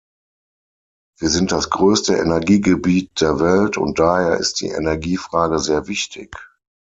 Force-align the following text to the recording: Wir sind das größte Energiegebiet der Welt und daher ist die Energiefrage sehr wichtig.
Wir 1.19 1.29
sind 1.29 1.51
das 1.51 1.69
größte 1.69 2.15
Energiegebiet 2.15 3.21
der 3.21 3.39
Welt 3.39 3.77
und 3.77 3.99
daher 3.99 4.37
ist 4.37 4.59
die 4.61 4.69
Energiefrage 4.69 5.59
sehr 5.59 5.87
wichtig. 5.87 6.33